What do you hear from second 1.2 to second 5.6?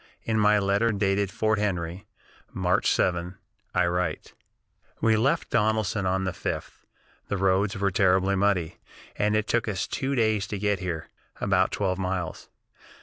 Fort Henry, March 7, I write: "We left